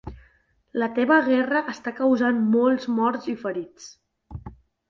La 0.83 0.87
teva 0.95 1.17
guerra 1.27 1.61
està 1.75 1.93
causant 2.01 2.41
molts 2.57 2.91
morts 2.97 3.31
i 3.35 3.37
ferits. 3.47 3.91